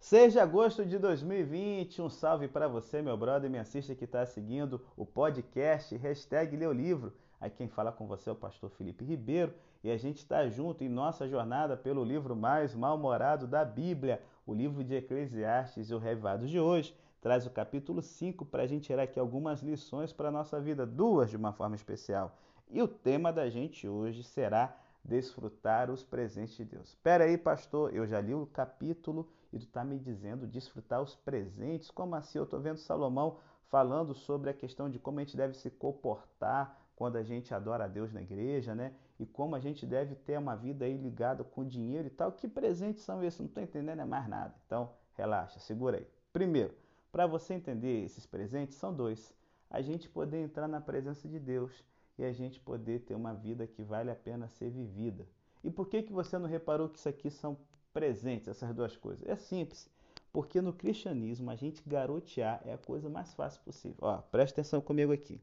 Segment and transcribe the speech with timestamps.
[0.00, 4.80] Seja agosto de 2020, um salve para você, meu brother, minha assista que está seguindo
[4.96, 7.12] o podcast, hashtag Leu Livro.
[7.38, 9.52] Aqui quem fala com você é o pastor Felipe Ribeiro
[9.84, 14.54] e a gente está junto em nossa jornada pelo livro mais mal-humorado da Bíblia, o
[14.54, 16.96] livro de Eclesiastes e o Revivado de hoje.
[17.20, 20.86] Traz o capítulo 5 para a gente tirar aqui algumas lições para a nossa vida,
[20.86, 22.34] duas de uma forma especial.
[22.70, 24.74] E o tema da gente hoje será
[25.04, 26.88] desfrutar os presentes de Deus.
[26.88, 31.14] Espera aí, pastor, eu já li o capítulo e tu está me dizendo desfrutar os
[31.14, 31.90] presentes.
[31.90, 32.38] Como assim?
[32.38, 36.78] Eu estou vendo Salomão falando sobre a questão de como a gente deve se comportar
[36.96, 38.92] quando a gente adora a Deus na igreja, né?
[39.18, 42.32] E como a gente deve ter uma vida aí ligada com dinheiro e tal.
[42.32, 43.40] Que presentes são esses?
[43.40, 44.54] Não estou entendendo mais nada.
[44.66, 46.06] Então, relaxa, segura aí.
[46.32, 46.74] Primeiro,
[47.10, 49.34] para você entender esses presentes, são dois.
[49.70, 51.72] A gente poder entrar na presença de Deus
[52.18, 55.26] e a gente poder ter uma vida que vale a pena ser vivida.
[55.64, 57.56] E por que, que você não reparou que isso aqui são
[57.92, 59.28] presentes, essas duas coisas?
[59.28, 59.88] É simples.
[60.32, 63.98] Porque no cristianismo a gente garotear é a coisa mais fácil possível.
[64.00, 65.40] Ó, presta atenção comigo aqui.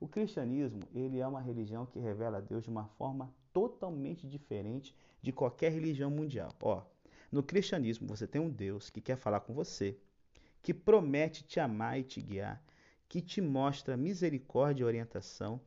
[0.00, 4.94] O cristianismo, ele é uma religião que revela a Deus de uma forma totalmente diferente
[5.22, 6.50] de qualquer religião mundial.
[6.60, 6.82] Ó,
[7.30, 9.96] no cristianismo você tem um Deus que quer falar com você,
[10.60, 12.62] que promete te amar e te guiar,
[13.08, 15.60] que te mostra misericórdia e orientação,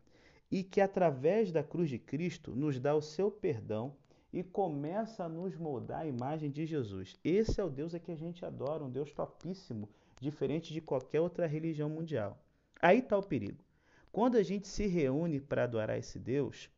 [0.51, 3.95] e que através da cruz de Cristo nos dá o seu perdão
[4.31, 7.15] e começa a nos moldar a imagem de Jesus.
[7.23, 9.89] Esse é o Deus a que a gente adora, um Deus topíssimo,
[10.19, 12.37] diferente de qualquer outra religião mundial.
[12.81, 13.63] Aí está o perigo.
[14.11, 16.69] Quando a gente se reúne para adorar esse Deus,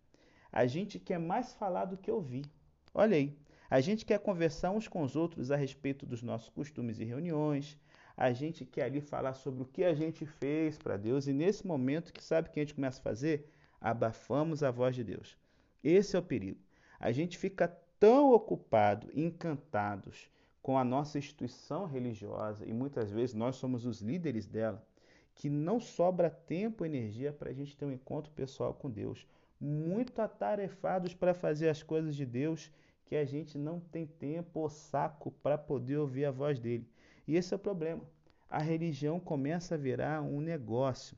[0.51, 2.45] a gente quer mais falar do que ouvir.
[2.93, 3.37] Olha aí,
[3.69, 7.77] a gente quer conversar uns com os outros a respeito dos nossos costumes e reuniões,
[8.15, 11.65] a gente quer ali falar sobre o que a gente fez para Deus, e nesse
[11.65, 13.49] momento, que sabe o que a gente começa a fazer?
[13.81, 15.37] abafamos a voz de Deus.
[15.83, 16.59] Esse é o perigo.
[16.99, 17.67] A gente fica
[17.99, 20.29] tão ocupado, encantados
[20.61, 24.85] com a nossa instituição religiosa, e muitas vezes nós somos os líderes dela,
[25.33, 29.25] que não sobra tempo e energia para a gente ter um encontro pessoal com Deus.
[29.59, 32.71] Muito atarefados para fazer as coisas de Deus,
[33.05, 36.87] que a gente não tem tempo ou saco para poder ouvir a voz dele.
[37.25, 38.03] E esse é o problema.
[38.49, 41.17] A religião começa a virar um negócio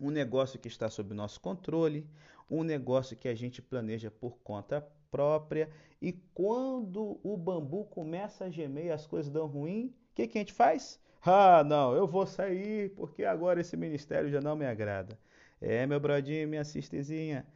[0.00, 2.08] um negócio que está sob nosso controle,
[2.50, 5.70] um negócio que a gente planeja por conta própria.
[6.02, 10.38] E quando o bambu começa a gemer e as coisas dão ruim, o que, que
[10.38, 11.00] a gente faz?
[11.22, 15.18] Ah, não, eu vou sair porque agora esse ministério já não me agrada.
[15.60, 17.46] É, meu brodinho, minha cistezinha,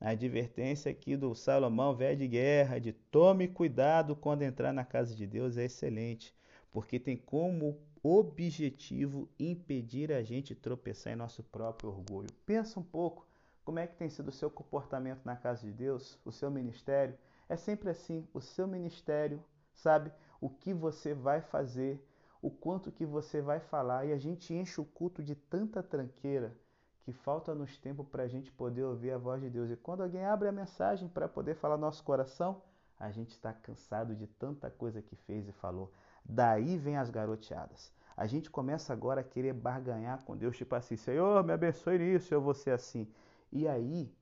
[0.00, 5.14] a advertência aqui do Salomão, velho de guerra, de tome cuidado quando entrar na casa
[5.14, 6.32] de Deus é excelente,
[6.70, 12.28] porque tem como objetivo impedir a gente tropeçar em nosso próprio orgulho.
[12.46, 13.26] Pensa um pouco
[13.68, 17.14] como é que tem sido o seu comportamento na casa de Deus, o seu ministério.
[17.50, 20.10] É sempre assim, o seu ministério, sabe?
[20.40, 22.02] O que você vai fazer,
[22.40, 26.56] o quanto que você vai falar e a gente enche o culto de tanta tranqueira
[27.02, 29.70] que falta-nos tempo para a gente poder ouvir a voz de Deus.
[29.70, 32.62] E quando alguém abre a mensagem para poder falar nosso coração,
[32.98, 35.92] a gente está cansado de tanta coisa que fez e falou.
[36.24, 37.92] Daí vem as garoteadas.
[38.16, 42.32] A gente começa agora a querer barganhar com Deus, tipo assim, Senhor, me abençoe nisso,
[42.32, 43.06] eu vou ser assim.
[43.50, 44.12] E aí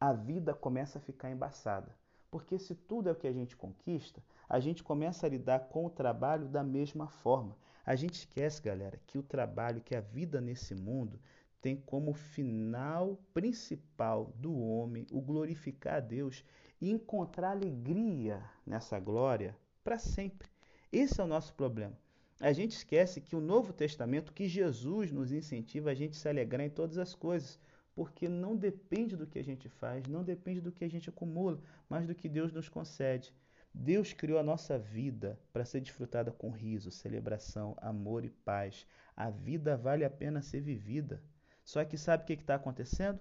[0.00, 1.94] a vida começa a ficar embaçada.
[2.30, 5.86] Porque se tudo é o que a gente conquista, a gente começa a lidar com
[5.86, 7.56] o trabalho da mesma forma.
[7.84, 11.18] A gente esquece, galera, que o trabalho, que a vida nesse mundo
[11.62, 16.44] tem como final principal do homem o glorificar a Deus
[16.80, 20.48] e encontrar alegria nessa glória para sempre.
[20.92, 21.96] Esse é o nosso problema.
[22.38, 26.66] A gente esquece que o Novo Testamento, que Jesus nos incentiva a gente se alegrar
[26.66, 27.58] em todas as coisas,
[27.96, 31.58] porque não depende do que a gente faz, não depende do que a gente acumula,
[31.88, 33.34] mas do que Deus nos concede.
[33.72, 38.86] Deus criou a nossa vida para ser desfrutada com riso, celebração, amor e paz.
[39.16, 41.22] A vida vale a pena ser vivida.
[41.64, 43.18] Só que sabe o que está acontecendo?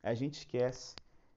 [0.00, 0.94] A gente esquece.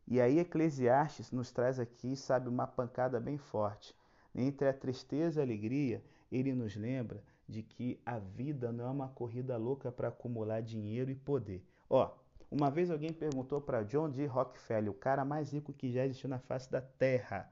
[0.07, 3.95] E aí Eclesiastes nos traz aqui, sabe, uma pancada bem forte.
[4.35, 8.91] Entre a tristeza e a alegria, ele nos lembra de que a vida não é
[8.91, 11.65] uma corrida louca para acumular dinheiro e poder.
[11.89, 12.11] Ó,
[12.49, 14.25] uma vez alguém perguntou para John D.
[14.25, 17.51] Rockefeller, o cara mais rico que já existiu na face da Terra,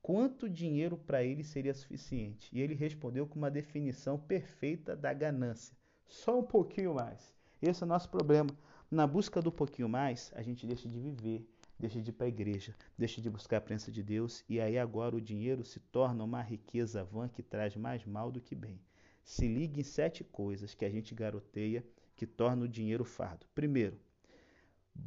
[0.00, 2.48] quanto dinheiro para ele seria suficiente?
[2.50, 5.76] E ele respondeu com uma definição perfeita da ganância:
[6.08, 7.34] só um pouquinho mais.
[7.60, 8.50] Esse é o nosso problema.
[8.90, 11.48] Na busca do pouquinho mais, a gente deixa de viver,
[11.78, 14.78] deixa de ir para a igreja, deixa de buscar a presença de Deus, e aí
[14.78, 18.80] agora o dinheiro se torna uma riqueza vã que traz mais mal do que bem.
[19.24, 21.84] Se ligue em sete coisas que a gente garoteia
[22.16, 23.46] que torna o dinheiro fardo.
[23.54, 23.98] Primeiro,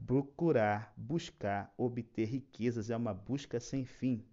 [0.06, 4.24] procurar, buscar, obter riquezas é uma busca sem fim.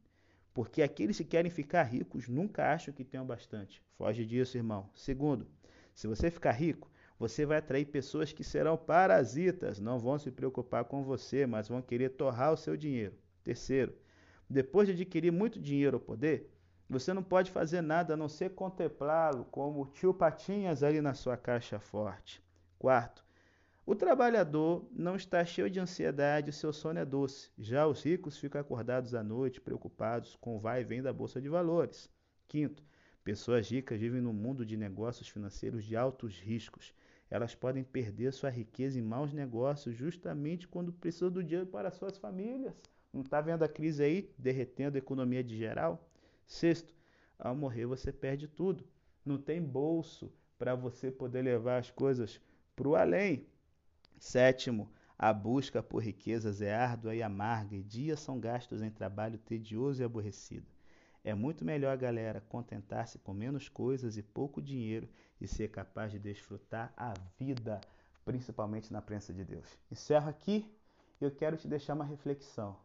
[0.55, 3.83] Porque aqueles que querem ficar ricos nunca acham que tenham bastante.
[3.97, 4.91] Foge disso, irmão.
[4.95, 5.47] Segundo,
[5.95, 10.85] se você ficar rico, você vai atrair pessoas que serão parasitas, não vão se preocupar
[10.85, 13.17] com você, mas vão querer torrar o seu dinheiro.
[13.45, 13.95] Terceiro,
[14.49, 16.53] depois de adquirir muito dinheiro ou poder,
[16.89, 21.37] você não pode fazer nada a não ser contemplá-lo como tio Patinhas ali na sua
[21.37, 22.43] caixa forte.
[22.79, 23.25] Quarto,
[23.85, 27.51] o trabalhador não está cheio de ansiedade e seu sono é doce.
[27.59, 31.41] Já os ricos ficam acordados à noite, preocupados com o vai e vem da bolsa
[31.41, 32.09] de valores.
[32.47, 32.83] Quinto,
[33.25, 36.95] pessoas ricas vivem num mundo de negócios financeiros de altos riscos.
[37.29, 42.17] Elas podem perder sua riqueza em maus negócios justamente quando precisam do dinheiro para suas
[42.17, 42.75] famílias.
[43.13, 46.09] Não está vendo a crise aí derretendo a economia de geral?
[46.47, 46.95] Sexto,
[47.37, 48.85] ao morrer você perde tudo.
[49.25, 52.41] Não tem bolso para você poder levar as coisas
[52.77, 53.47] para o além.
[54.23, 54.89] Sétimo,
[55.19, 60.01] a busca por riquezas é árdua e amarga, e dias são gastos em trabalho tedioso
[60.01, 60.65] e aborrecido.
[61.25, 65.09] É muito melhor, galera, contentar-se com menos coisas e pouco dinheiro
[65.41, 67.81] e ser capaz de desfrutar a vida,
[68.25, 69.67] principalmente na presença de Deus.
[69.91, 70.73] Encerro aqui
[71.21, 72.77] e eu quero te deixar uma reflexão.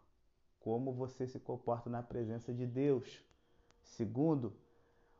[0.60, 3.24] Como você se comporta na presença de Deus?
[3.84, 4.58] Segundo,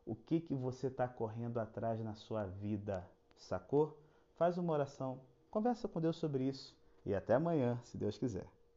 [0.04, 3.08] o que, que você está correndo atrás na sua vida?
[3.36, 4.02] Sacou?
[4.36, 8.48] Faz uma oração Conversa com Deus sobre isso e até amanhã, se Deus quiser.